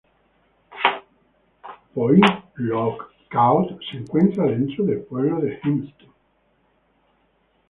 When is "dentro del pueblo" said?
4.47-5.39